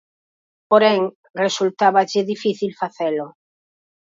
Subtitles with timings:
[0.71, 1.01] Porén,
[1.45, 3.27] resultáballe difícil facelo.